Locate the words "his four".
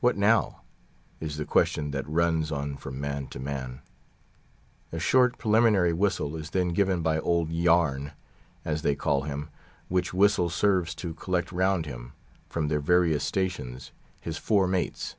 14.20-14.66